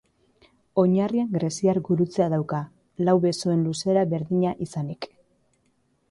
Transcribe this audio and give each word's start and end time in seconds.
Oinarrian 0.83 1.27
greziar 1.33 1.79
gurutzea 1.89 2.29
dauka, 2.33 2.61
lau 3.09 3.15
besoen 3.25 3.61
luzera 3.67 4.05
berdina 4.15 4.55
izanik. 4.67 5.07